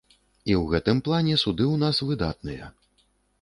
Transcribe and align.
І 0.51 0.53
ў 0.59 0.61
гэтым 0.71 1.01
плане 1.07 1.35
суды 1.43 1.63
ў 1.73 1.75
нас 1.83 2.01
выдатныя. 2.13 2.73